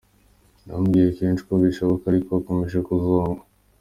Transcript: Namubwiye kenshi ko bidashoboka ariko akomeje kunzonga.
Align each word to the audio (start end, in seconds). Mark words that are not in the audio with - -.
Namubwiye 0.63 1.09
kenshi 1.17 1.45
ko 1.47 1.51
bidashoboka 1.61 2.03
ariko 2.07 2.29
akomeje 2.39 2.77
kunzonga. 2.87 3.41